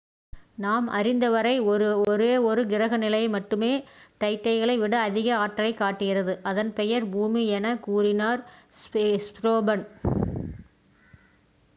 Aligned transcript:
நாம் 0.55 0.87
அறிந்தவரை 0.89 1.51
ஒரே 2.05 2.37
ஒரு 2.43 2.65
கிரக 2.65 2.97
நிலை 2.97 3.29
மட்டுமே 3.29 3.69
டைட்டனை 4.21 4.77
விட 4.79 4.99
அதிக 4.99 5.37
ஆற்றலைக் 5.37 5.77
காட்டுகிறது 5.77 6.35
அதன் 6.45 6.73
பெயர் 6.73 7.07
பூமி 7.09 7.47
எனக் 7.51 7.83
கூறினார் 7.83 8.43
ஸ்டோஃபன் 9.27 9.85